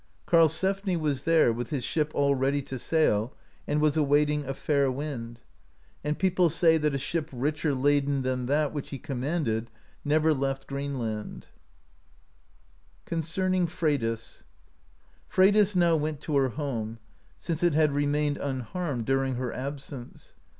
Karlsefni 0.25 0.99
was 0.99 1.25
there, 1.25 1.53
with 1.53 1.69
his 1.69 1.83
ship 1.83 2.09
all 2.15 2.33
ready 2.33 2.59
to 2.63 2.79
sail, 2.79 3.35
and 3.67 3.79
was 3.79 3.95
awaiting 3.95 4.43
a 4.45 4.53
fair 4.55 4.89
wind; 4.89 5.41
and 6.03 6.17
peo 6.17 6.31
ple 6.31 6.49
say 6.49 6.79
that 6.79 6.95
a 6.95 6.97
ship 6.97 7.29
richer 7.31 7.75
laden 7.75 8.23
tlian 8.23 8.47
that 8.47 8.73
which 8.73 8.89
he 8.89 8.97
com 8.97 9.21
manded 9.21 9.67
never 10.03 10.33
left 10.33 10.65
Greenland, 10.65 11.49
CONCERNING 13.05 13.67
f'REYDIS. 13.67 14.43
Freydis 15.29 15.75
now 15.75 15.95
went 15.95 16.19
to 16.21 16.35
her 16.35 16.49
home, 16.49 16.97
since 17.37 17.61
it 17.61 17.75
had 17.75 17.91
remained 17.91 18.39
unharmed 18.39 19.05
during 19.05 19.35
her 19.35 19.53
absence. 19.53 20.33